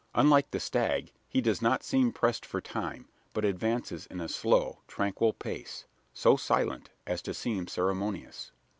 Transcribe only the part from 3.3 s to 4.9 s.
but advances in a slow,